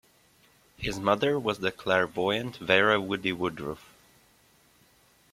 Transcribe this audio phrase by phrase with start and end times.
[0.77, 3.85] His mother was the clairvoyant Vera "Woody" Woodruff.